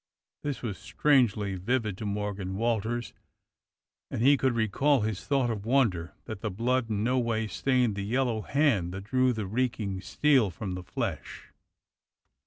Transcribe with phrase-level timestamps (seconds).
[0.41, 3.13] This was strangely vivid to Morgan Walters,
[4.09, 7.93] and he could recall his thought of wonder that the blood in no way stained
[7.95, 11.49] the yellow hand that drew the reeking steel from the flesh.